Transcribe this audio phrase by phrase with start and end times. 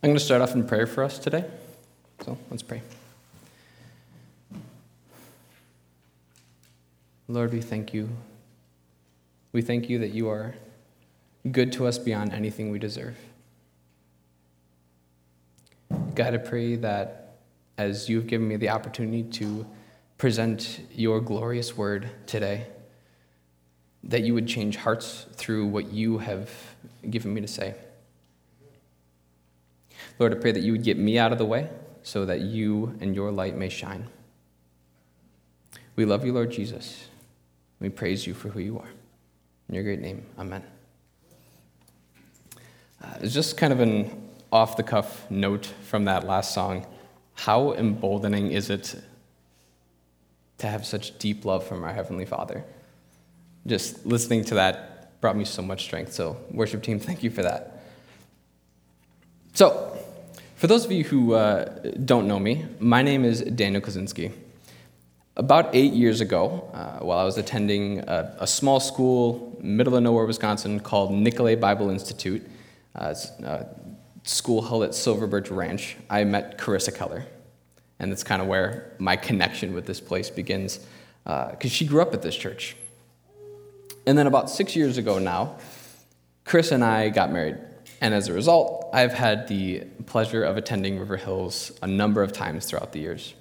[0.00, 1.44] I'm going to start off in prayer for us today.
[2.24, 2.82] So let's pray.
[7.26, 8.08] Lord, we thank you.
[9.52, 10.54] We thank you that you are
[11.50, 13.16] good to us beyond anything we deserve.
[16.14, 17.38] God, I pray that
[17.76, 19.66] as you've given me the opportunity to
[20.16, 22.68] present your glorious word today,
[24.04, 26.50] that you would change hearts through what you have
[27.10, 27.74] given me to say.
[30.18, 31.68] Lord, I pray that you would get me out of the way
[32.02, 34.08] so that you and your light may shine.
[35.96, 37.08] We love you, Lord Jesus.
[37.80, 38.88] We praise you for who you are.
[39.68, 40.62] In your great name, amen.
[43.02, 46.86] Uh, it's just kind of an off the cuff note from that last song.
[47.34, 48.96] How emboldening is it
[50.58, 52.64] to have such deep love from our Heavenly Father?
[53.66, 56.12] Just listening to that brought me so much strength.
[56.12, 57.82] So, worship team, thank you for that.
[59.52, 59.97] So,
[60.58, 61.66] for those of you who uh,
[62.04, 64.32] don't know me, my name is Daniel Kozinski.
[65.36, 70.02] About eight years ago, uh, while I was attending a, a, small school, middle of
[70.02, 72.44] nowhere, Wisconsin, called Nicolet Bible Institute,
[72.96, 73.66] uh, a
[74.24, 77.24] school held at Silver Birch Ranch, I met Carissa Keller.
[78.00, 80.80] And that's kind of where my connection with this place begins,
[81.22, 82.76] because uh, she grew up at this church.
[84.08, 85.56] And then about six years ago now,
[86.44, 87.58] Chris and I got married.
[88.00, 92.32] And as a result, I've had the pleasure of attending River Hills a number of
[92.32, 93.34] times throughout the years.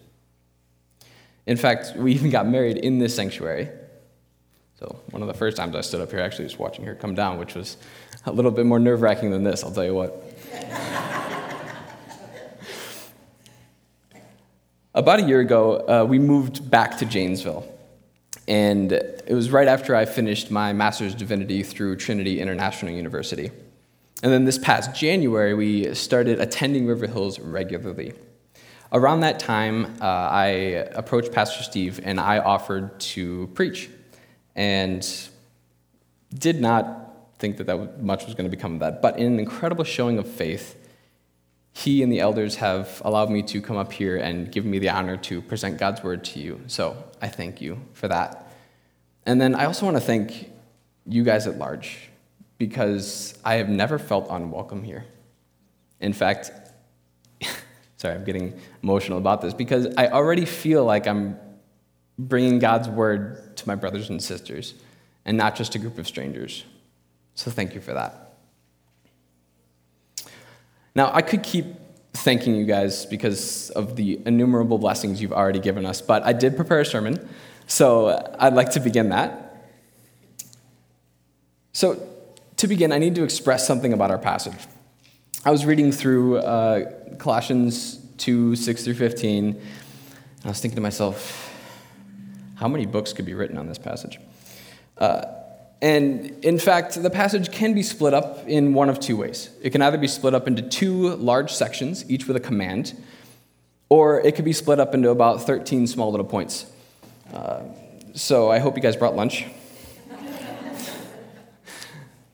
[1.46, 3.70] In fact, we even got married in this sanctuary.
[4.80, 7.16] So, one of the first times I stood up here, actually, was watching her come
[7.16, 7.78] down, which was
[8.26, 10.24] a little bit more nerve wracking than this, I'll tell you what.
[14.94, 17.72] About a year ago, uh, we moved back to Janesville.
[18.48, 23.52] And it was right after I finished my Master's Divinity through Trinity International University.
[24.24, 28.14] And then this past January, we started attending River Hills regularly.
[28.92, 30.46] Around that time, uh, I
[30.94, 33.90] approached Pastor Steve and I offered to preach.
[34.56, 35.08] And
[36.34, 39.02] did not think that, that much was going to become of that.
[39.02, 40.76] But in an incredible showing of faith,
[41.74, 44.90] he and the elders have allowed me to come up here and give me the
[44.90, 46.60] honor to present God's word to you.
[46.66, 48.52] So I thank you for that.
[49.28, 50.50] And then I also want to thank
[51.06, 52.10] you guys at large
[52.58, 55.06] because I have never felt unwelcome here.
[56.00, 56.52] In fact,
[57.98, 61.38] sorry, I'm getting emotional about this because I already feel like I'm
[62.18, 64.74] bringing God's word to my brothers and sisters
[65.26, 66.64] and not just a group of strangers.
[67.36, 68.34] So thank you for that.
[70.96, 71.66] Now, I could keep
[72.14, 76.56] thanking you guys because of the innumerable blessings you've already given us, but I did
[76.56, 77.30] prepare a sermon,
[77.68, 79.68] so I'd like to begin that.
[81.74, 82.02] So,
[82.58, 84.56] to begin, I need to express something about our passage.
[85.46, 89.62] I was reading through uh, Colossians 2 6 through 15, and
[90.44, 91.54] I was thinking to myself,
[92.56, 94.20] how many books could be written on this passage?
[94.98, 95.26] Uh,
[95.82, 99.52] and in fact, the passage can be split up in one of two ways.
[99.62, 103.00] It can either be split up into two large sections, each with a command,
[103.90, 106.66] or it could be split up into about 13 small little points.
[107.32, 107.62] Uh,
[108.16, 109.46] so I hope you guys brought lunch.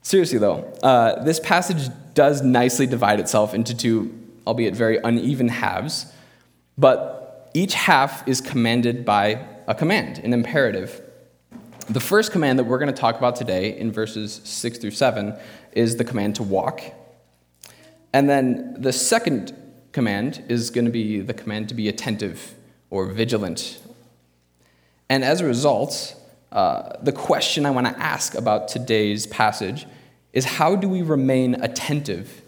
[0.04, 4.14] Seriously, though, uh, this passage does nicely divide itself into two,
[4.46, 6.12] albeit very uneven halves,
[6.78, 11.02] but each half is commanded by a command, an imperative.
[11.90, 15.38] The first command that we're going to talk about today in verses 6 through 7
[15.72, 16.82] is the command to walk.
[18.12, 19.56] And then the second
[19.94, 22.56] command is going to be the command to be attentive
[22.90, 23.80] or vigilant.
[25.10, 26.16] And as a result,
[26.54, 29.88] uh, the question I want to ask about today's passage
[30.34, 32.44] is how do we remain attentive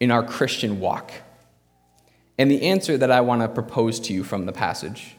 [0.00, 1.12] in our Christian walk?
[2.36, 5.14] And the answer that I want to propose to you from the passage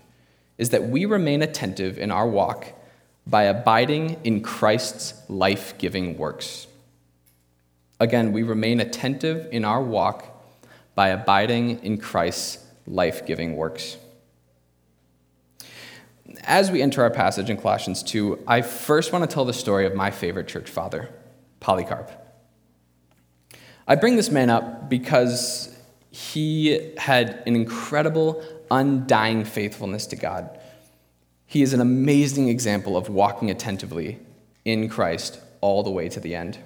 [0.58, 2.74] is that we remain attentive in our walk
[3.26, 6.68] by abiding in Christ's life giving works.
[8.02, 10.26] Again, we remain attentive in our walk
[10.94, 13.96] by abiding in Christ's life giving works.
[16.44, 19.86] As we enter our passage in Colossians 2, I first want to tell the story
[19.86, 21.10] of my favorite church father.
[21.60, 22.12] Polycarp.
[23.88, 25.76] I bring this man up because
[26.10, 30.50] he had an incredible, undying faithfulness to God.
[31.46, 34.20] He is an amazing example of walking attentively
[34.64, 36.58] in Christ all the way to the end.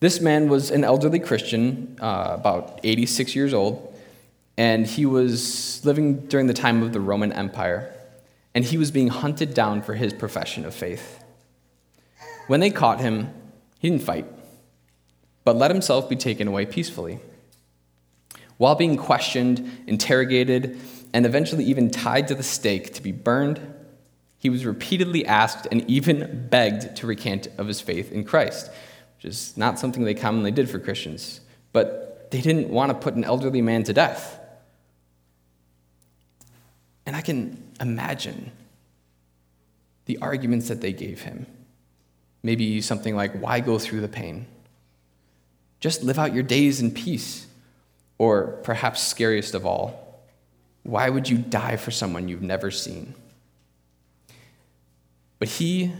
[0.00, 3.96] This man was an elderly Christian, uh, about 86 years old,
[4.56, 7.92] and he was living during the time of the Roman Empire,
[8.58, 11.22] and he was being hunted down for his profession of faith.
[12.48, 13.32] When they caught him,
[13.78, 14.26] he didn't fight,
[15.44, 17.20] but let himself be taken away peacefully.
[18.56, 20.76] While being questioned, interrogated,
[21.14, 23.60] and eventually even tied to the stake to be burned,
[24.38, 28.72] he was repeatedly asked and even begged to recant of his faith in Christ,
[29.18, 31.42] which is not something they commonly did for Christians.
[31.72, 34.37] But they didn't want to put an elderly man to death.
[37.08, 38.52] And I can imagine
[40.04, 41.46] the arguments that they gave him.
[42.42, 44.44] Maybe something like, Why go through the pain?
[45.80, 47.46] Just live out your days in peace.
[48.18, 50.20] Or perhaps scariest of all,
[50.82, 53.14] why would you die for someone you've never seen?
[55.38, 55.94] But he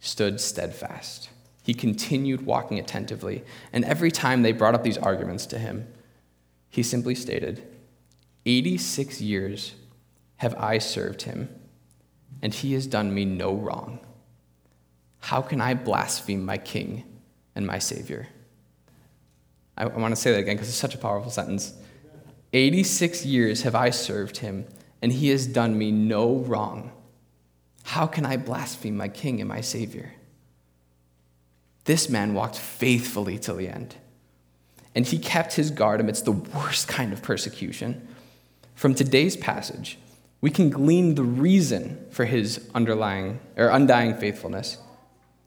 [0.00, 1.30] stood steadfast.
[1.62, 3.44] He continued walking attentively.
[3.72, 5.86] And every time they brought up these arguments to him,
[6.68, 7.62] he simply stated,
[8.48, 9.74] 86 years
[10.36, 11.54] have I served him,
[12.40, 13.98] and he has done me no wrong.
[15.20, 17.04] How can I blaspheme my king
[17.54, 18.28] and my savior?
[19.76, 21.74] I, I want to say that again because it's such a powerful sentence.
[22.54, 24.64] 86 years have I served him,
[25.02, 26.92] and he has done me no wrong.
[27.84, 30.14] How can I blaspheme my king and my savior?
[31.84, 33.96] This man walked faithfully till the end,
[34.94, 38.08] and he kept his guard amidst the worst kind of persecution.
[38.78, 39.98] From today's passage,
[40.40, 44.78] we can glean the reason for his underlying or undying faithfulness,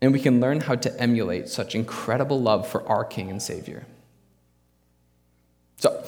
[0.01, 3.85] and we can learn how to emulate such incredible love for our King and Savior.
[5.77, 6.03] So,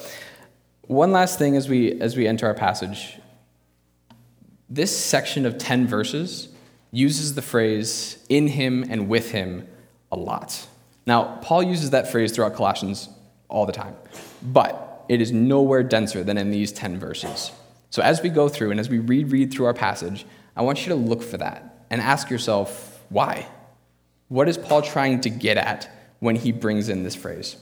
[0.82, 3.18] one last thing as we as we enter our passage.
[4.70, 6.50] This section of 10 verses
[6.92, 9.66] uses the phrase in him and with him
[10.12, 10.68] a lot.
[11.06, 13.08] Now, Paul uses that phrase throughout Colossians
[13.48, 13.96] all the time,
[14.42, 17.52] but it is nowhere denser than in these 10 verses.
[17.90, 20.86] So as we go through and as we read read through our passage, I want
[20.86, 23.48] you to look for that and ask yourself, why?
[24.30, 25.90] What is Paul trying to get at
[26.20, 27.58] when he brings in this phrase?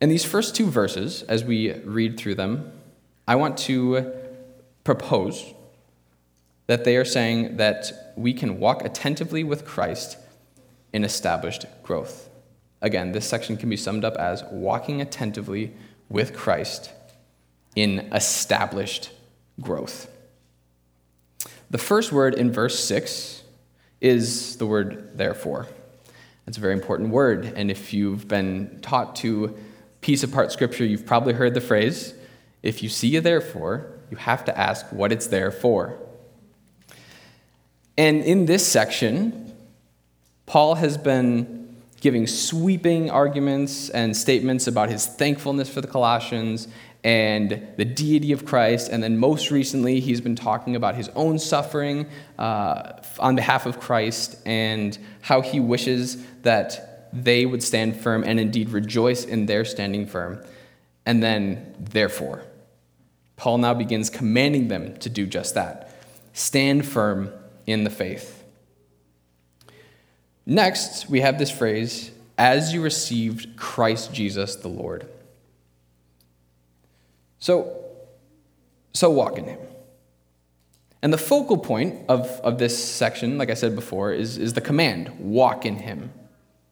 [0.00, 2.72] In these first two verses, as we read through them,
[3.26, 4.12] I want to
[4.84, 5.54] propose
[6.66, 10.16] that they are saying that we can walk attentively with Christ
[10.92, 12.28] in established growth.
[12.82, 15.72] Again, this section can be summed up as walking attentively
[16.08, 16.90] with Christ
[17.74, 19.10] in established
[19.60, 20.10] growth.
[21.70, 23.42] The first word in verse 6
[24.00, 25.68] is the word therefore.
[26.46, 29.56] It's a very important word, and if you've been taught to
[30.00, 32.14] piece apart scripture, you've probably heard the phrase
[32.62, 35.98] if you see a therefore, you have to ask what it's there for.
[37.96, 39.54] And in this section,
[40.46, 41.61] Paul has been
[42.02, 46.66] giving sweeping arguments and statements about his thankfulness for the Colossians
[47.04, 48.90] and the deity of Christ.
[48.90, 52.08] And then most recently, he's been talking about his own suffering
[52.40, 58.40] uh, on behalf of Christ and how he wishes that they would stand firm and
[58.40, 60.44] indeed rejoice in their standing firm.
[61.06, 62.42] And then, therefore,
[63.36, 65.94] Paul now begins commanding them to do just that
[66.32, 67.30] stand firm
[67.64, 68.41] in the faith.
[70.44, 75.08] Next, we have this phrase, as you received Christ Jesus the Lord.
[77.38, 77.76] So,
[78.92, 79.58] so walk in him.
[81.02, 84.60] And the focal point of, of this section, like I said before, is, is the
[84.60, 86.12] command walk in him.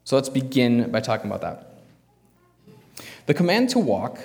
[0.04, 1.74] So let's begin by talking about that.
[3.26, 4.18] The command to walk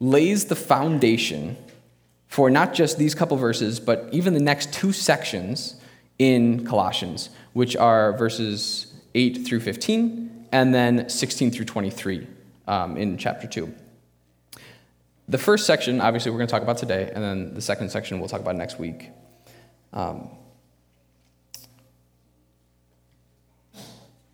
[0.00, 1.56] lays the foundation
[2.28, 5.76] for not just these couple verses, but even the next two sections
[6.18, 12.26] in Colossians, which are verses 8 through 15 and then 16 through 23
[12.68, 13.74] um, in chapter 2.
[15.28, 18.20] The first section, obviously, we're going to talk about today, and then the second section
[18.20, 19.08] we'll talk about next week.
[19.94, 20.28] Um,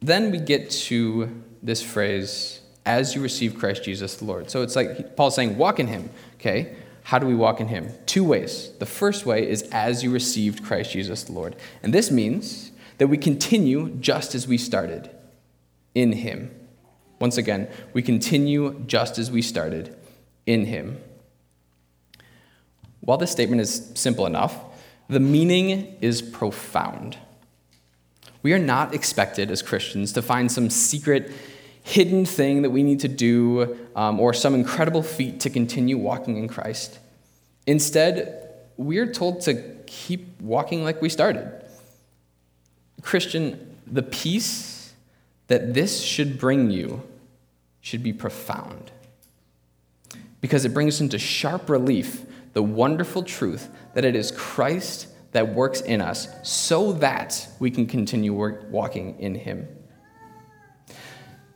[0.00, 4.50] then we get to this phrase, as you receive Christ Jesus the Lord.
[4.50, 6.74] So it's like Paul's saying, walk in him, okay?
[7.04, 7.92] How do we walk in him?
[8.06, 8.70] Two ways.
[8.78, 11.56] The first way is as you received Christ Jesus the Lord.
[11.82, 12.69] And this means
[13.00, 15.08] that we continue just as we started
[15.94, 16.54] in him.
[17.18, 19.96] Once again, we continue just as we started
[20.44, 21.00] in him.
[23.00, 24.54] While this statement is simple enough,
[25.08, 27.16] the meaning is profound.
[28.42, 31.32] We are not expected as Christians to find some secret,
[31.82, 36.36] hidden thing that we need to do um, or some incredible feat to continue walking
[36.36, 36.98] in Christ.
[37.66, 39.54] Instead, we're told to
[39.86, 41.60] keep walking like we started.
[43.02, 44.92] Christian, the peace
[45.48, 47.02] that this should bring you
[47.80, 48.90] should be profound
[50.40, 55.80] because it brings into sharp relief the wonderful truth that it is Christ that works
[55.80, 58.34] in us so that we can continue
[58.70, 59.68] walking in Him.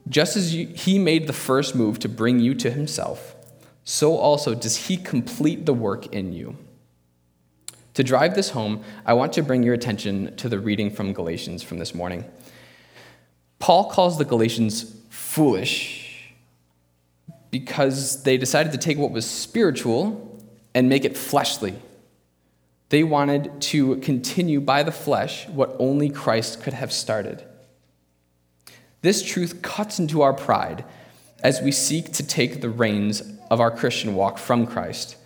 [0.08, 3.34] Just as you, he made the first move to bring you to himself,
[3.84, 6.58] so also does he complete the work in you.
[7.94, 11.62] To drive this home, I want to bring your attention to the reading from Galatians
[11.62, 12.24] from this morning.
[13.60, 16.34] Paul calls the Galatians foolish
[17.50, 21.74] because they decided to take what was spiritual and make it fleshly.
[22.88, 27.44] They wanted to continue by the flesh what only Christ could have started.
[29.02, 30.84] This truth cuts into our pride
[31.44, 35.16] as we seek to take the reins of our Christian walk from Christ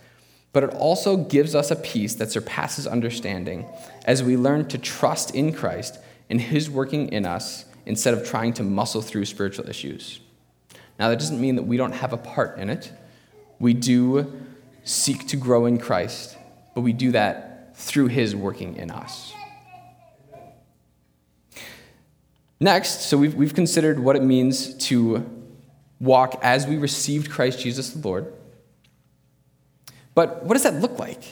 [0.51, 3.65] but it also gives us a peace that surpasses understanding
[4.05, 8.53] as we learn to trust in Christ and His working in us instead of trying
[8.53, 10.19] to muscle through spiritual issues.
[10.99, 12.91] Now, that doesn't mean that we don't have a part in it.
[13.59, 14.41] We do
[14.83, 16.37] seek to grow in Christ,
[16.75, 19.33] but we do that through His working in us.
[22.59, 25.25] Next, so we've, we've considered what it means to
[25.99, 28.33] walk as we received Christ Jesus the Lord.
[30.15, 31.23] But what does that look like?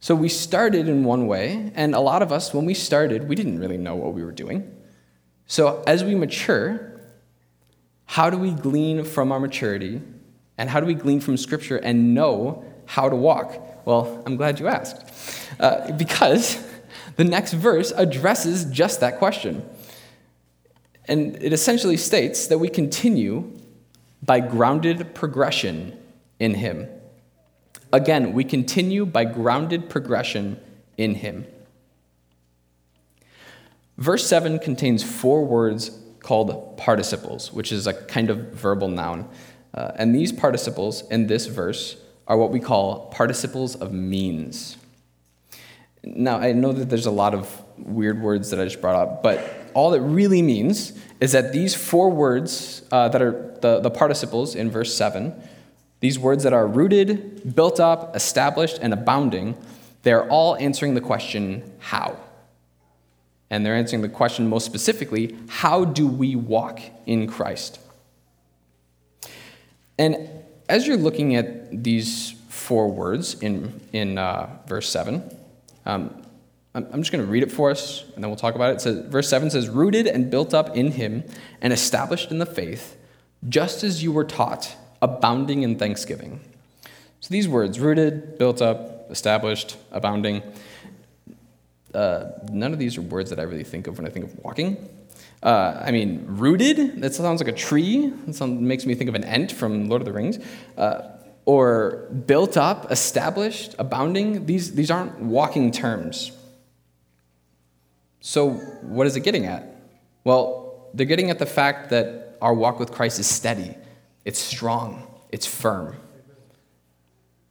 [0.00, 3.34] So we started in one way, and a lot of us, when we started, we
[3.34, 4.70] didn't really know what we were doing.
[5.46, 7.00] So as we mature,
[8.04, 10.02] how do we glean from our maturity,
[10.58, 13.86] and how do we glean from Scripture and know how to walk?
[13.86, 15.02] Well, I'm glad you asked.
[15.58, 16.62] Uh, because
[17.16, 19.68] the next verse addresses just that question.
[21.06, 23.50] And it essentially states that we continue
[24.22, 25.98] by grounded progression
[26.38, 26.88] in Him.
[27.94, 30.58] Again, we continue by grounded progression
[30.98, 31.46] in Him.
[33.98, 39.28] Verse 7 contains four words called participles, which is a kind of verbal noun.
[39.72, 41.96] Uh, and these participles in this verse
[42.26, 44.76] are what we call participles of means.
[46.02, 49.22] Now, I know that there's a lot of weird words that I just brought up,
[49.22, 53.90] but all it really means is that these four words uh, that are the, the
[53.90, 55.32] participles in verse 7
[56.04, 59.56] these words that are rooted, built up, established, and abounding,
[60.02, 62.14] they're all answering the question, how?
[63.48, 67.80] And they're answering the question most specifically, how do we walk in Christ?
[69.98, 70.28] And
[70.68, 75.22] as you're looking at these four words in, in uh, verse 7,
[75.86, 76.22] um,
[76.74, 78.74] I'm just going to read it for us, and then we'll talk about it.
[78.74, 81.24] it says, verse 7 says, Rooted and built up in him
[81.62, 82.94] and established in the faith,
[83.48, 86.40] just as you were taught abounding in thanksgiving.
[87.20, 90.42] So these words, rooted, built up, established, abounding,
[91.94, 94.38] uh, none of these are words that I really think of when I think of
[94.40, 94.88] walking.
[95.42, 98.08] Uh, I mean, rooted, that sounds like a tree.
[98.26, 100.38] That sounds, makes me think of an ent from Lord of the Rings.
[100.76, 101.02] Uh,
[101.44, 106.32] or built up, established, abounding, these, these aren't walking terms.
[108.20, 109.76] So, what is it getting at?
[110.24, 113.76] Well, they're getting at the fact that our walk with Christ is steady,
[114.24, 115.96] it's strong, it's firm.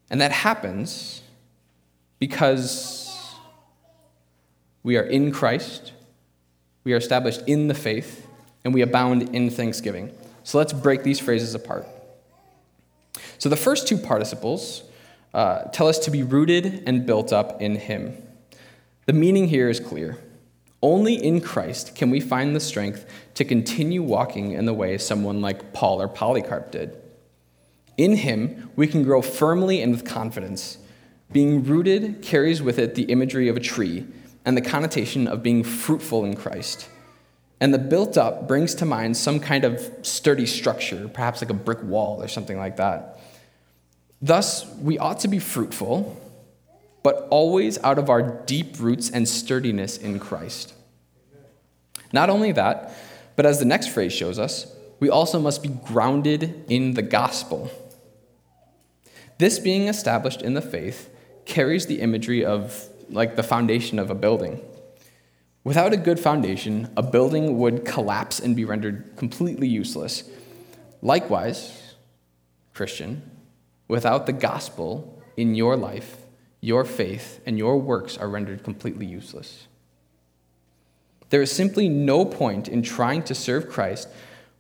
[0.10, 1.22] And that happens
[2.20, 3.36] because
[4.84, 5.94] we are in Christ,
[6.84, 8.28] we are established in the faith,
[8.64, 10.14] and we abound in thanksgiving.
[10.44, 11.88] So let's break these phrases apart.
[13.38, 14.84] So the first two participles
[15.34, 18.16] uh, tell us to be rooted and built up in Him.
[19.06, 20.18] The meaning here is clear.
[20.84, 25.40] Only in Christ can we find the strength to continue walking in the way someone
[25.40, 26.98] like Paul or Polycarp did.
[27.96, 30.78] In him, we can grow firmly and with confidence.
[31.32, 34.06] Being rooted carries with it the imagery of a tree
[34.44, 36.90] and the connotation of being fruitful in Christ.
[37.62, 41.54] And the built up brings to mind some kind of sturdy structure, perhaps like a
[41.54, 43.22] brick wall or something like that.
[44.22, 46.20] Thus, we ought to be fruitful
[47.04, 50.74] but always out of our deep roots and sturdiness in Christ.
[52.12, 52.96] Not only that,
[53.36, 57.70] but as the next phrase shows us, we also must be grounded in the gospel.
[59.38, 61.10] This being established in the faith
[61.46, 64.62] carries the imagery of like the foundation of a building.
[65.66, 70.24] Without a good foundation, a building would collapse and be rendered completely useless.
[71.02, 71.96] Likewise,
[72.74, 73.30] Christian,
[73.88, 76.18] without the gospel in your life,
[76.64, 79.68] your faith and your works are rendered completely useless.
[81.30, 84.08] There is simply no point in trying to serve Christ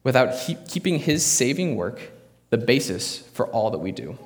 [0.03, 2.11] without he- keeping his saving work
[2.49, 4.17] the basis for all that we do.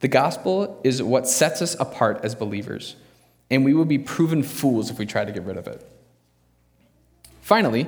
[0.00, 2.96] The gospel is what sets us apart as believers,
[3.48, 5.88] and we would be proven fools if we try to get rid of it.
[7.40, 7.86] Finally,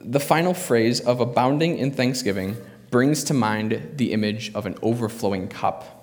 [0.00, 2.56] the final phrase of abounding in thanksgiving
[2.92, 5.95] brings to mind the image of an overflowing cup.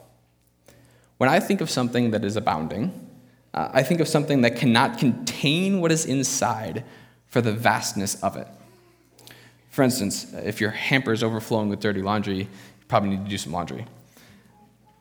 [1.24, 2.92] When I think of something that is abounding,
[3.54, 6.84] uh, I think of something that cannot contain what is inside
[7.28, 8.46] for the vastness of it.
[9.70, 12.48] For instance, if your hamper is overflowing with dirty laundry, you
[12.90, 13.86] probably need to do some laundry.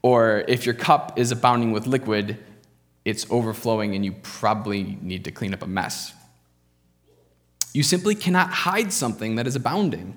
[0.02, 2.38] Or if your cup is abounding with liquid,
[3.04, 6.14] it's overflowing and you probably need to clean up a mess.
[7.72, 10.14] You simply cannot hide something that is abounding,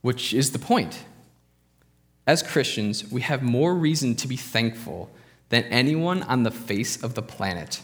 [0.00, 1.04] which is the point.
[2.26, 5.10] As Christians, we have more reason to be thankful
[5.48, 7.82] than anyone on the face of the planet.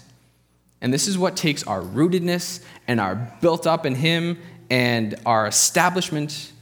[0.80, 4.38] And this is what takes our rootedness and our built up in Him
[4.70, 6.52] and our establishment,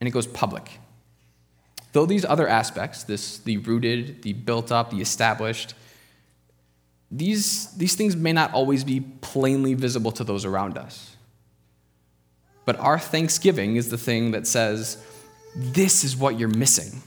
[0.00, 0.78] and it goes public.
[1.92, 5.74] Though these other aspects, this the rooted, the built up, the established,
[7.10, 11.16] these, these things may not always be plainly visible to those around us.
[12.64, 15.02] But our thanksgiving is the thing that says,
[15.54, 17.02] This is what you're missing.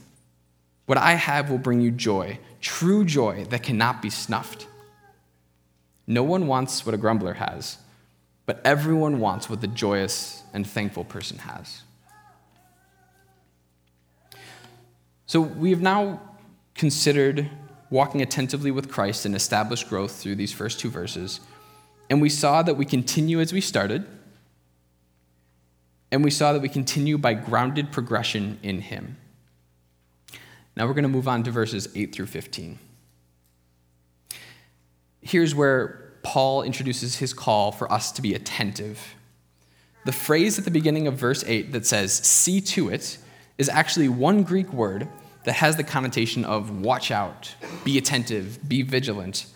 [0.88, 4.66] What I have will bring you joy, true joy that cannot be snuffed.
[6.06, 7.76] No one wants what a grumbler has,
[8.46, 11.82] but everyone wants what the joyous and thankful person has.
[15.26, 16.22] So we have now
[16.74, 17.50] considered
[17.90, 21.40] walking attentively with Christ and established growth through these first two verses.
[22.08, 24.06] And we saw that we continue as we started.
[26.10, 29.18] And we saw that we continue by grounded progression in Him.
[30.78, 32.78] Now we're going to move on to verses 8 through 15.
[35.20, 39.16] Here's where Paul introduces his call for us to be attentive.
[40.04, 43.18] The phrase at the beginning of verse 8 that says, see to it,
[43.58, 45.08] is actually one Greek word
[45.42, 49.46] that has the connotation of watch out, be attentive, be vigilant.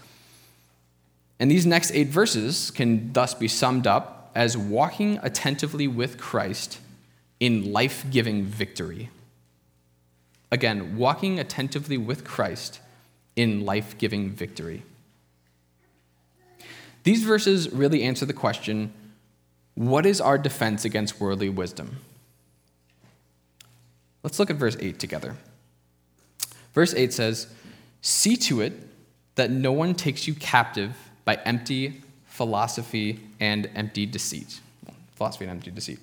[1.38, 6.80] And these next eight verses can thus be summed up as walking attentively with Christ
[7.38, 9.10] in life giving victory.
[10.52, 12.78] Again, walking attentively with Christ
[13.34, 14.82] in life giving victory.
[17.04, 18.92] These verses really answer the question
[19.74, 21.96] what is our defense against worldly wisdom?
[24.22, 25.36] Let's look at verse 8 together.
[26.74, 27.46] Verse 8 says,
[28.02, 28.74] See to it
[29.36, 34.60] that no one takes you captive by empty philosophy and empty deceit.
[35.14, 35.98] Philosophy and empty deceit.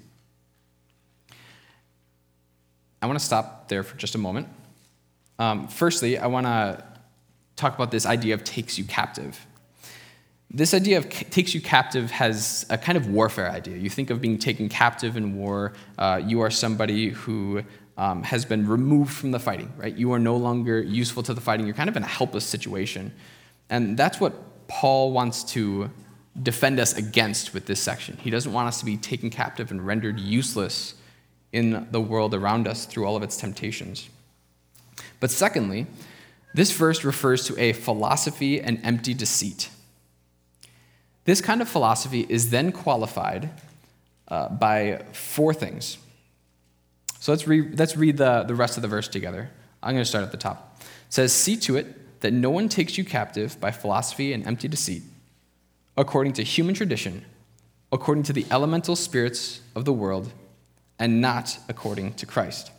[3.01, 4.47] I want to stop there for just a moment.
[5.37, 6.83] Um, firstly, I want to
[7.55, 9.45] talk about this idea of takes you captive.
[10.51, 13.77] This idea of takes you captive has a kind of warfare idea.
[13.77, 17.63] You think of being taken captive in war, uh, you are somebody who
[17.97, 19.95] um, has been removed from the fighting, right?
[19.95, 21.67] You are no longer useful to the fighting.
[21.67, 23.13] You're kind of in a helpless situation.
[23.69, 25.91] And that's what Paul wants to
[26.41, 28.17] defend us against with this section.
[28.17, 30.95] He doesn't want us to be taken captive and rendered useless
[31.51, 34.09] in the world around us through all of its temptations.
[35.19, 35.87] But secondly,
[36.53, 39.69] this verse refers to a philosophy and empty deceit.
[41.25, 43.49] This kind of philosophy is then qualified
[44.27, 45.97] uh, by four things.
[47.19, 49.49] So let's read, let's read the, the rest of the verse together.
[49.83, 50.81] I'm going to start at the top.
[50.81, 54.67] It says, See to it that no one takes you captive by philosophy and empty
[54.67, 55.03] deceit,
[55.97, 57.25] according to human tradition,
[57.91, 60.31] according to the elemental spirits of the world,
[60.99, 62.71] and not according to Christ.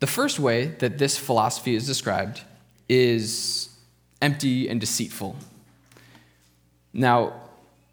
[0.00, 2.42] The first way that this philosophy is described
[2.88, 3.68] is
[4.22, 5.36] empty and deceitful.
[6.92, 7.32] Now,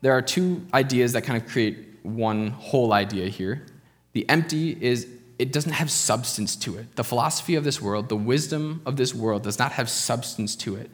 [0.02, 3.66] there are two ideas that kind of create one whole idea here.
[4.14, 5.08] The empty is
[5.40, 6.96] it doesn't have substance to it.
[6.96, 10.76] The philosophy of this world, the wisdom of this world does not have substance to
[10.76, 10.90] it.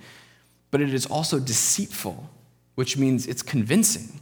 [0.71, 2.29] But it is also deceitful,
[2.75, 4.20] which means it's convincing.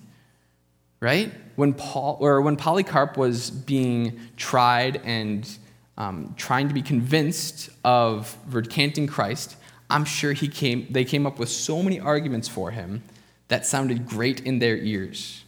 [1.00, 1.32] Right?
[1.56, 5.50] When Paul or when Polycarp was being tried and
[5.98, 9.56] um, trying to be convinced of recanting Christ,
[9.90, 13.04] I'm sure he came, they came up with so many arguments for him
[13.48, 15.44] that sounded great in their ears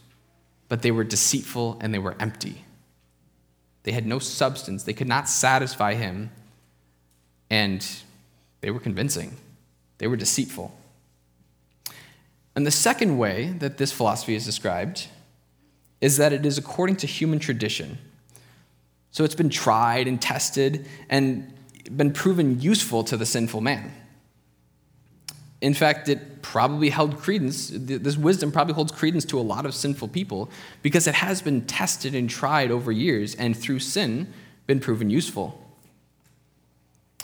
[0.72, 2.64] but they were deceitful and they were empty.
[3.82, 4.84] They had no substance.
[4.84, 6.30] They could not satisfy him,
[7.50, 7.86] and
[8.62, 9.36] they were convincing.
[9.98, 10.74] They were deceitful.
[12.56, 15.08] And the second way that this philosophy is described
[16.02, 17.96] is that it is according to human tradition.
[19.12, 21.54] So it's been tried and tested and
[21.96, 23.92] been proven useful to the sinful man.
[25.60, 29.76] In fact, it probably held credence, this wisdom probably holds credence to a lot of
[29.76, 30.50] sinful people
[30.82, 34.32] because it has been tested and tried over years and through sin
[34.66, 35.56] been proven useful.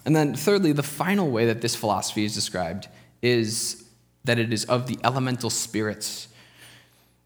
[0.04, 2.86] And then, thirdly, the final way that this philosophy is described
[3.22, 3.84] is
[4.24, 6.28] that it is of the elemental spirits.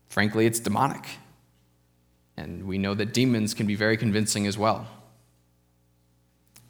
[0.09, 1.05] Frankly, it's demonic.
[2.37, 4.87] And we know that demons can be very convincing as well.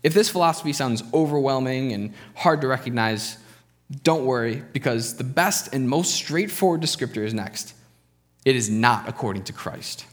[0.02, 3.38] If this philosophy sounds overwhelming and hard to recognize,
[4.02, 7.74] don't worry, because the best and most straightforward descriptor is next.
[8.44, 10.06] It is not according to Christ.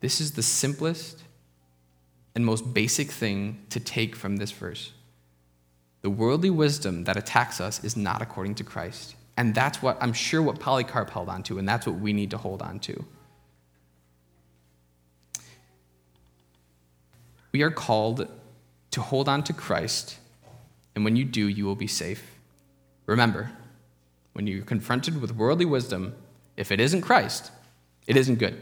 [0.00, 1.22] This is the simplest
[2.34, 4.92] and most basic thing to take from this verse.
[6.02, 9.14] The worldly wisdom that attacks us is not according to Christ.
[9.36, 12.30] And that's what I'm sure what Polycarp held on to, and that's what we need
[12.30, 13.04] to hold on to.
[17.52, 18.28] We are called
[18.92, 20.18] to hold on to Christ,
[20.94, 22.38] and when you do, you will be safe.
[23.06, 23.50] Remember,
[24.34, 26.14] when you're confronted with worldly wisdom,
[26.56, 27.50] if it isn't Christ,
[28.06, 28.60] it isn't good.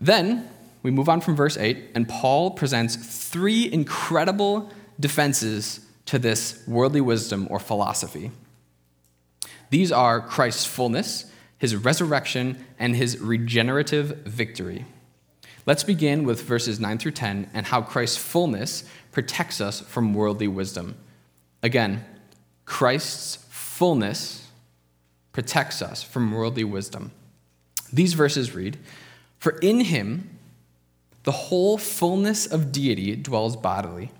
[0.00, 0.48] Then
[0.82, 7.00] we move on from verse 8, and Paul presents three incredible defenses to this worldly
[7.00, 8.30] wisdom or philosophy.
[9.70, 14.84] These are Christ's fullness, his resurrection, and his regenerative victory.
[15.64, 20.48] Let's begin with verses 9 through 10 and how Christ's fullness protects us from worldly
[20.48, 20.96] wisdom.
[21.62, 22.04] Again,
[22.64, 24.48] Christ's fullness
[25.32, 27.12] protects us from worldly wisdom.
[27.92, 28.78] These verses read
[29.38, 30.38] For in him
[31.24, 34.10] the whole fullness of deity dwells bodily,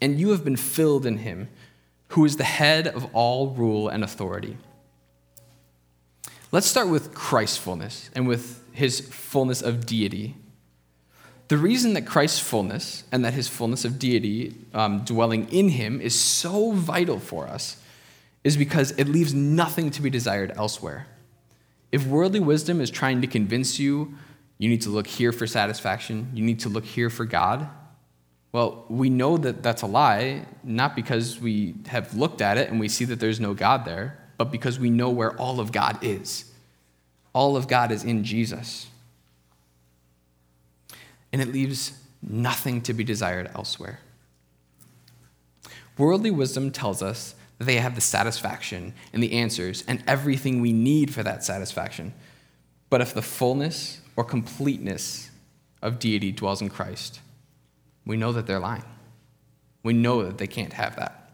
[0.00, 1.48] and you have been filled in him,
[2.08, 4.56] who is the head of all rule and authority.
[6.52, 10.36] Let's start with Christ's fullness and with his fullness of deity.
[11.48, 16.00] The reason that Christ's fullness and that his fullness of deity um, dwelling in him
[16.00, 17.76] is so vital for us
[18.44, 21.06] is because it leaves nothing to be desired elsewhere.
[21.90, 24.14] If worldly wisdom is trying to convince you
[24.58, 27.68] you need to look here for satisfaction, you need to look here for God,
[28.54, 32.78] well, we know that that's a lie, not because we have looked at it and
[32.78, 35.98] we see that there's no God there, but because we know where all of God
[36.02, 36.52] is.
[37.32, 38.86] All of God is in Jesus
[41.32, 43.98] and it leaves nothing to be desired elsewhere.
[45.98, 50.72] Worldly wisdom tells us that they have the satisfaction and the answers and everything we
[50.72, 52.14] need for that satisfaction.
[52.88, 55.32] But if the fullness or completeness
[55.82, 57.18] of deity dwells in Christ,
[58.04, 58.84] we know that they're lying.
[59.82, 61.30] We know that they can't have that.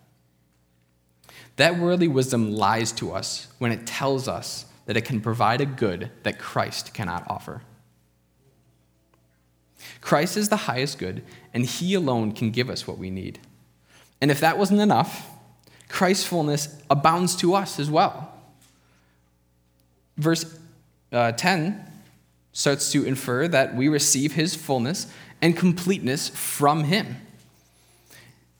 [1.56, 5.66] That worldly wisdom lies to us when it tells us that it can provide a
[5.66, 7.62] good that Christ cannot offer.
[10.00, 13.38] Christ is the highest good, and He alone can give us what we need.
[14.20, 15.28] And if that wasn't enough,
[15.88, 18.32] Christ's fullness abounds to us as well.
[20.16, 20.58] Verse
[21.12, 21.84] uh, 10
[22.52, 25.06] starts to infer that we receive His fullness
[25.42, 27.16] and completeness from Him.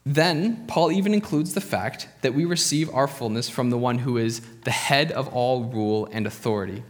[0.05, 4.17] Then, Paul even includes the fact that we receive our fullness from the one who
[4.17, 6.83] is the head of all rule and authority.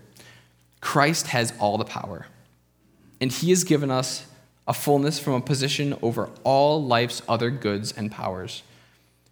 [0.81, 2.27] Christ has all the power,
[3.21, 4.27] and He has given us
[4.67, 8.63] a fullness from a position over all life's other goods and powers.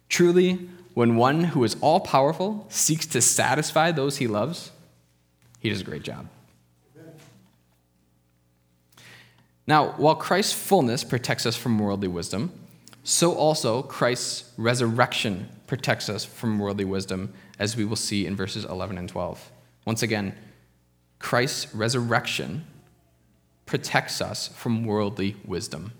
[0.09, 4.71] Truly, when one who is all powerful seeks to satisfy those he loves,
[5.61, 6.27] he does a great job.
[9.69, 12.51] Now, while Christ's fullness protects us from worldly wisdom,
[13.03, 18.65] so also Christ's resurrection protects us from worldly wisdom, as we will see in verses
[18.65, 19.51] 11 and 12.
[19.85, 20.35] Once again,
[21.19, 22.65] Christ's resurrection
[23.67, 25.91] protects us from worldly wisdom.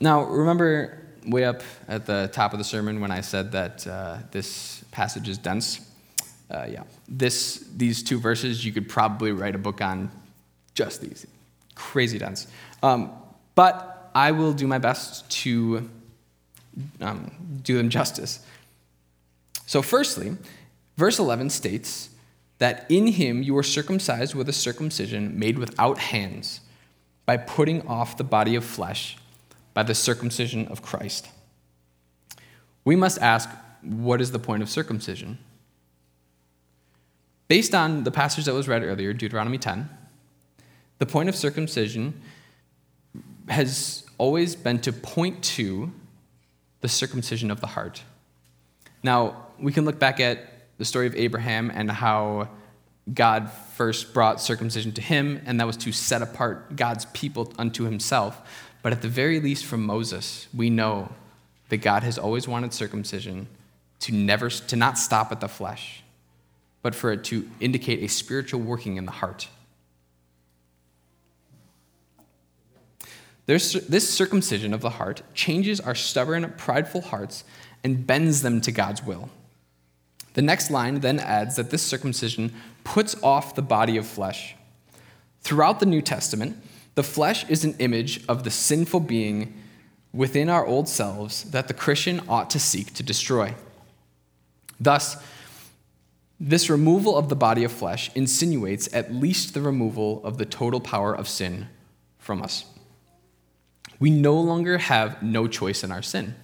[0.00, 0.98] Now, remember
[1.28, 5.28] way up at the top of the sermon when I said that uh, this passage
[5.28, 5.88] is dense?
[6.50, 6.82] Uh, yeah.
[7.06, 10.10] This, these two verses, you could probably write a book on
[10.74, 11.24] just these.
[11.74, 12.46] Crazy dense.
[12.82, 13.10] Um,
[13.54, 15.88] but I will do my best to
[17.00, 17.30] um,
[17.62, 18.44] do them justice.
[19.66, 20.36] So, firstly,
[20.96, 22.10] verse 11 states
[22.58, 26.60] that in him you were circumcised with a circumcision made without hands,
[27.26, 29.16] by putting off the body of flesh
[29.74, 31.28] by the circumcision of Christ.
[32.84, 33.48] We must ask,
[33.82, 35.38] what is the point of circumcision?
[37.48, 39.88] Based on the passage that was read earlier, Deuteronomy 10,
[41.02, 42.14] the point of circumcision
[43.48, 45.90] has always been to point to
[46.80, 48.04] the circumcision of the heart.
[49.02, 50.38] Now, we can look back at
[50.78, 52.50] the story of Abraham and how
[53.12, 57.82] God first brought circumcision to him, and that was to set apart God's people unto
[57.82, 58.40] himself.
[58.82, 61.10] But at the very least, from Moses, we know
[61.70, 63.48] that God has always wanted circumcision
[64.02, 66.04] to never to not stop at the flesh,
[66.80, 69.48] but for it to indicate a spiritual working in the heart.
[73.58, 77.44] This circumcision of the heart changes our stubborn, prideful hearts
[77.84, 79.28] and bends them to God's will.
[80.34, 84.54] The next line then adds that this circumcision puts off the body of flesh.
[85.42, 86.56] Throughout the New Testament,
[86.94, 89.52] the flesh is an image of the sinful being
[90.12, 93.54] within our old selves that the Christian ought to seek to destroy.
[94.80, 95.16] Thus,
[96.40, 100.80] This removal of the body of flesh insinuates at least the removal of the total
[100.80, 101.68] power of sin
[102.18, 102.64] from us.
[104.02, 106.34] We no longer have no choice in our sin.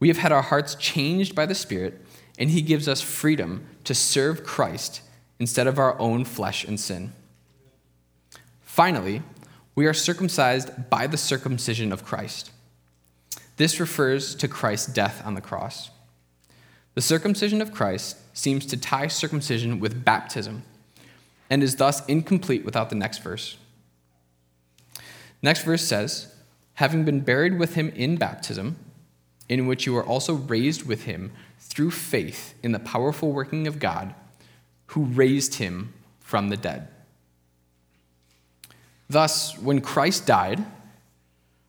[0.00, 2.00] We have had our hearts changed by the Spirit,
[2.38, 5.02] and He gives us freedom to serve Christ
[5.38, 7.12] instead of our own flesh and sin.
[8.62, 9.20] Finally,
[9.74, 12.50] we are circumcised by the circumcision of Christ.
[13.58, 15.90] This refers to Christ's death on the cross.
[16.94, 20.62] The circumcision of Christ seems to tie circumcision with baptism
[21.50, 23.58] and is thus incomplete without the next verse.
[25.42, 26.34] Next verse says,
[26.74, 28.76] Having been buried with him in baptism,
[29.48, 33.78] in which you are also raised with him through faith in the powerful working of
[33.78, 34.14] God,
[34.88, 36.88] who raised him from the dead.
[39.08, 40.64] Thus, when Christ died,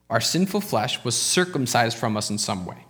[0.10, 2.86] our sinful flesh was circumcised from us in some way.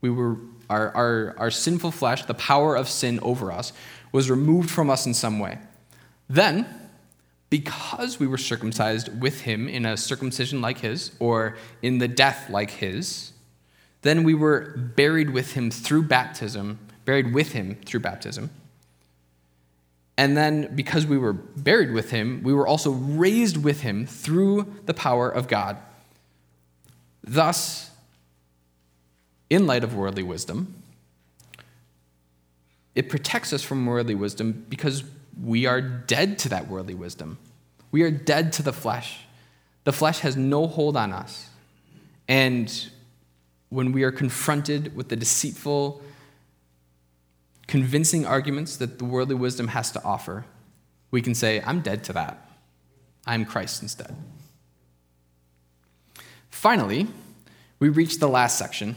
[0.00, 3.72] We were our, our, our sinful flesh, the power of sin over us,
[4.12, 5.58] was removed from us in some way.
[6.28, 6.79] Then,
[7.50, 12.48] because we were circumcised with him in a circumcision like his, or in the death
[12.48, 13.32] like his,
[14.02, 18.50] then we were buried with him through baptism, buried with him through baptism.
[20.16, 24.72] And then, because we were buried with him, we were also raised with him through
[24.86, 25.78] the power of God.
[27.24, 27.90] Thus,
[29.50, 30.74] in light of worldly wisdom.
[32.94, 35.02] It protects us from worldly wisdom because
[35.42, 37.38] we are dead to that worldly wisdom.
[37.90, 39.20] We are dead to the flesh.
[39.84, 41.48] The flesh has no hold on us.
[42.28, 42.90] And
[43.70, 46.02] when we are confronted with the deceitful,
[47.66, 50.44] convincing arguments that the worldly wisdom has to offer,
[51.10, 52.48] we can say, I'm dead to that.
[53.26, 54.14] I'm Christ instead.
[56.50, 57.06] Finally,
[57.78, 58.96] we reach the last section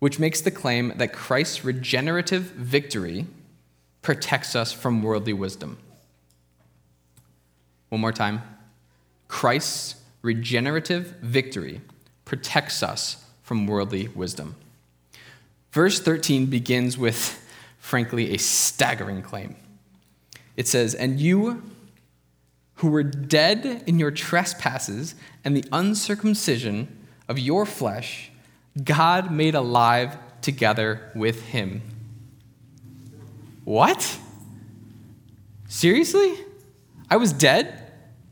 [0.00, 3.26] which makes the claim that Christ's regenerative victory
[4.02, 5.78] protects us from worldly wisdom.
[7.90, 8.42] One more time.
[9.28, 11.80] Christ's regenerative victory
[12.24, 14.54] protects us from worldly wisdom.
[15.72, 17.44] Verse 13 begins with,
[17.78, 19.56] frankly, a staggering claim.
[20.56, 21.62] It says, And you
[22.76, 26.88] who were dead in your trespasses and the uncircumcision
[27.28, 28.30] of your flesh,
[28.82, 31.82] God made alive together with him.
[33.64, 34.18] What?
[35.68, 36.34] Seriously?
[37.08, 37.80] I was dead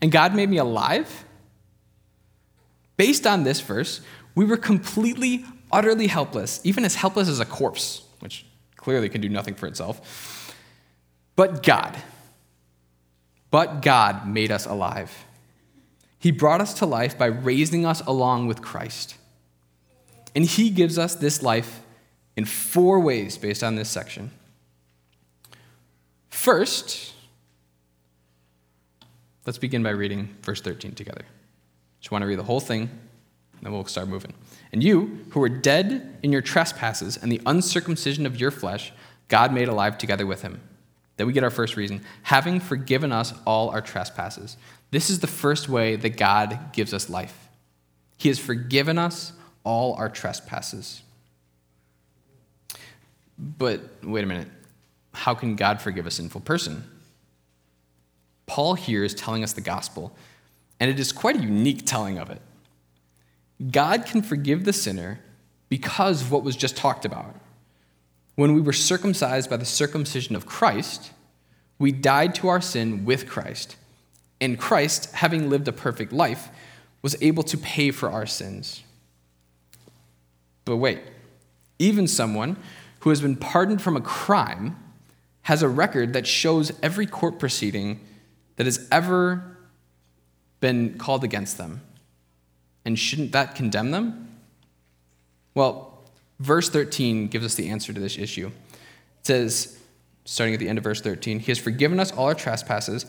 [0.00, 1.24] and God made me alive?
[2.96, 4.00] Based on this verse,
[4.34, 8.44] we were completely, utterly helpless, even as helpless as a corpse, which
[8.76, 10.54] clearly can do nothing for itself.
[11.36, 11.96] But God,
[13.50, 15.24] but God made us alive.
[16.18, 19.14] He brought us to life by raising us along with Christ.
[20.34, 21.80] And he gives us this life
[22.36, 24.30] in four ways based on this section.
[26.38, 27.14] First,
[29.44, 31.24] let's begin by reading verse 13 together.
[32.00, 34.32] Just want to read the whole thing, and then we'll start moving.
[34.72, 38.92] And you, who were dead in your trespasses and the uncircumcision of your flesh,
[39.26, 40.60] God made alive together with him.
[41.16, 44.56] Then we get our first reason having forgiven us all our trespasses.
[44.92, 47.48] This is the first way that God gives us life.
[48.16, 49.32] He has forgiven us
[49.64, 51.02] all our trespasses.
[53.36, 54.48] But wait a minute.
[55.18, 56.84] How can God forgive a sinful person?
[58.46, 60.16] Paul here is telling us the gospel,
[60.78, 62.40] and it is quite a unique telling of it.
[63.72, 65.18] God can forgive the sinner
[65.68, 67.34] because of what was just talked about.
[68.36, 71.10] When we were circumcised by the circumcision of Christ,
[71.80, 73.74] we died to our sin with Christ.
[74.40, 76.48] And Christ, having lived a perfect life,
[77.02, 78.84] was able to pay for our sins.
[80.64, 81.00] But wait,
[81.80, 82.56] even someone
[83.00, 84.76] who has been pardoned from a crime
[85.48, 87.98] has a record that shows every court proceeding
[88.56, 89.56] that has ever
[90.60, 91.80] been called against them.
[92.84, 94.28] And shouldn't that condemn them?
[95.54, 96.04] Well,
[96.38, 98.48] verse 13 gives us the answer to this issue.
[98.48, 99.78] It says,
[100.26, 103.06] starting at the end of verse 13, He has forgiven us all our trespasses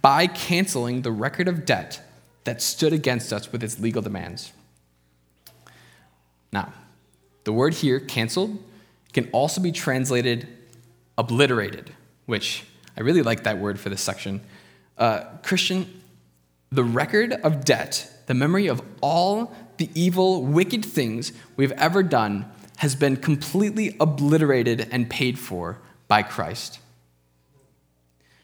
[0.00, 2.00] by canceling the record of debt
[2.44, 4.52] that stood against us with its legal demands.
[6.52, 6.72] Now,
[7.42, 8.62] the word here, canceled,
[9.12, 10.46] can also be translated
[11.20, 11.92] obliterated,
[12.24, 12.64] which
[12.96, 14.40] I really like that word for this section.
[14.96, 16.02] Uh, Christian,
[16.70, 22.50] the record of debt, the memory of all the evil, wicked things we've ever done,
[22.78, 25.78] has been completely obliterated and paid for
[26.08, 26.78] by Christ.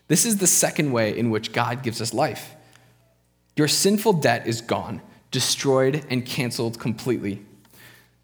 [0.09, 2.55] This is the second way in which God gives us life.
[3.57, 7.43] Your sinful debt is gone, destroyed, and canceled completely.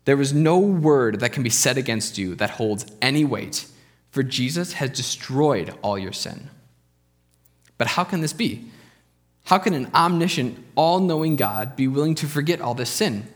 [0.04, 3.66] There is no word that can be said against you that holds any weight,
[4.12, 6.50] for Jesus has destroyed all your sin.
[7.78, 8.70] But how can this be?
[9.46, 13.26] How can an omniscient, all knowing God be willing to forget all this sin?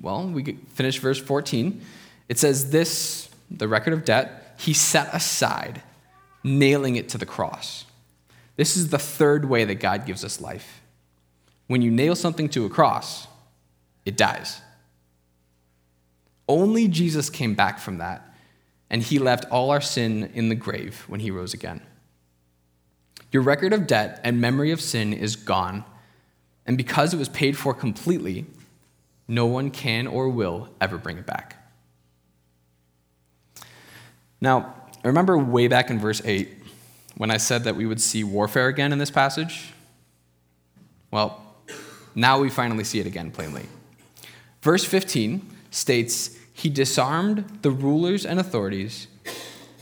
[0.00, 1.82] Well, we finish verse 14.
[2.28, 5.82] It says, This, the record of debt, he set aside,
[6.42, 7.84] nailing it to the cross.
[8.56, 10.80] This is the third way that God gives us life.
[11.66, 13.26] When you nail something to a cross,
[14.04, 14.60] it dies.
[16.48, 18.31] Only Jesus came back from that,
[18.92, 21.80] and he left all our sin in the grave when he rose again.
[23.32, 25.84] Your record of debt and memory of sin is gone,
[26.66, 28.44] and because it was paid for completely,
[29.26, 31.56] no one can or will ever bring it back.
[34.42, 36.50] Now, I remember way back in verse 8
[37.16, 39.72] when I said that we would see warfare again in this passage?
[41.10, 41.42] Well,
[42.14, 43.66] now we finally see it again plainly.
[44.60, 49.08] Verse 15 states, He disarmed the rulers and authorities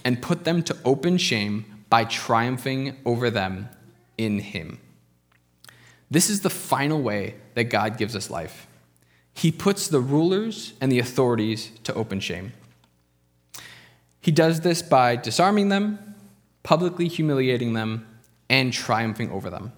[0.02, 3.68] and put them to open shame by triumphing over them
[4.16, 4.80] in Him.
[6.10, 8.66] This is the final way that God gives us life.
[9.34, 12.54] He puts the rulers and the authorities to open shame.
[14.22, 16.14] He does this by disarming them,
[16.62, 18.06] publicly humiliating them,
[18.48, 19.72] and triumphing over them.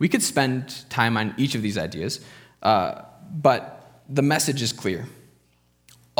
[0.00, 2.18] We could spend time on each of these ideas,
[2.64, 5.06] uh, but the message is clear.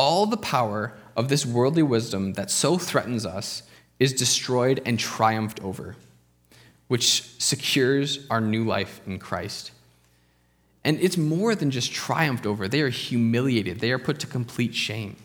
[0.00, 3.64] All the power of this worldly wisdom that so threatens us
[3.98, 5.94] is destroyed and triumphed over,
[6.88, 9.72] which secures our new life in Christ.
[10.84, 14.74] And it's more than just triumphed over, they are humiliated, they are put to complete
[14.74, 15.16] shame.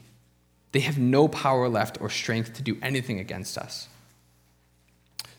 [0.74, 3.88] They have no power left or strength to do anything against us.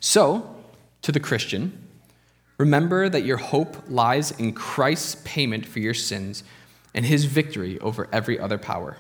[0.01, 0.57] So,
[1.03, 1.87] to the Christian,
[2.57, 6.43] remember that your hope lies in Christ's payment for your sins
[6.95, 8.97] and his victory over every other power.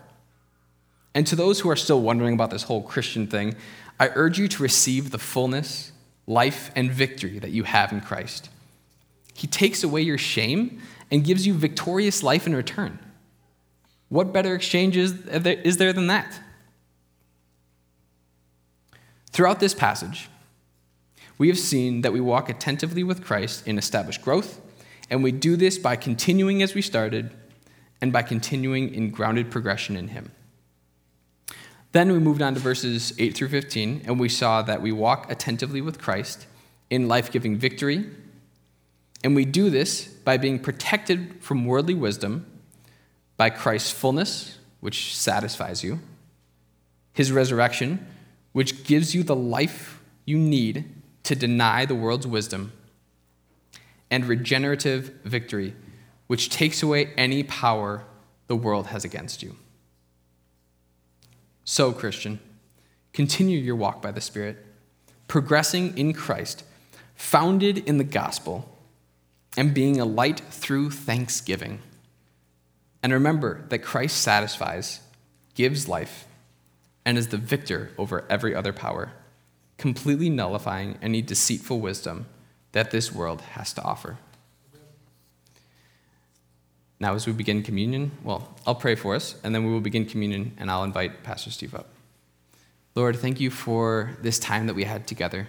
[1.17, 3.57] And to those who are still wondering about this whole Christian thing,
[3.99, 5.91] I urge you to receive the fullness,
[6.27, 8.51] life, and victory that you have in Christ.
[9.33, 12.99] He takes away your shame and gives you victorious life in return.
[14.11, 16.39] What better exchange is there than that?
[19.31, 20.29] Throughout this passage,
[21.39, 24.61] we have seen that we walk attentively with Christ in established growth,
[25.09, 27.31] and we do this by continuing as we started
[28.03, 30.33] and by continuing in grounded progression in Him.
[31.97, 35.33] Then we moved on to verses 8 through 15, and we saw that we walk
[35.33, 36.47] attentively with Christ
[36.91, 38.05] in life giving victory.
[39.25, 42.45] And we do this by being protected from worldly wisdom,
[43.39, 46.01] by Christ's fullness, which satisfies you,
[47.15, 48.07] his resurrection,
[48.53, 50.85] which gives you the life you need
[51.23, 52.75] to deny the world's wisdom,
[54.11, 55.75] and regenerative victory,
[56.27, 58.05] which takes away any power
[58.49, 59.57] the world has against you.
[61.69, 62.39] So, Christian,
[63.13, 64.65] continue your walk by the Spirit,
[65.27, 66.63] progressing in Christ,
[67.17, 68.79] founded in the gospel,
[69.57, 71.81] and being a light through thanksgiving.
[73.03, 75.01] And remember that Christ satisfies,
[75.57, 76.27] gives life,
[77.05, 79.11] and is the victor over every other power,
[79.77, 82.27] completely nullifying any deceitful wisdom
[82.71, 84.19] that this world has to offer.
[86.99, 90.07] Now, as we begin communion, well, I'll pray for us, and then we will begin
[90.07, 91.89] communion, and I'll invite Pastor Steve up.
[92.95, 95.49] Lord, thank you for this time that we had together.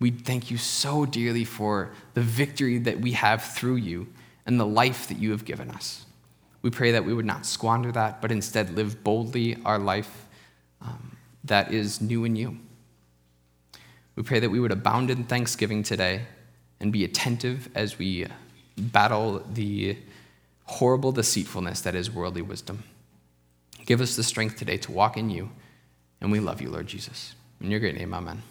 [0.00, 4.08] We thank you so dearly for the victory that we have through you
[4.46, 6.04] and the life that you have given us.
[6.62, 10.26] We pray that we would not squander that, but instead live boldly our life
[10.82, 12.58] um, that is new in you.
[14.16, 16.22] We pray that we would abound in thanksgiving today
[16.80, 18.26] and be attentive as we
[18.76, 19.96] battle the
[20.68, 22.84] horrible deceitfulness that is worldly wisdom.
[23.86, 25.50] Give us the strength today to walk in you,
[26.20, 27.34] and we love you, Lord Jesus.
[27.60, 28.42] In your great name, amen.